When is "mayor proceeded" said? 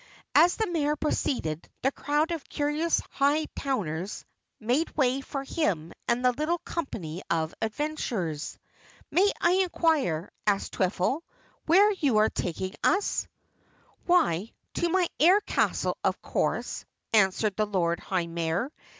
0.65-1.69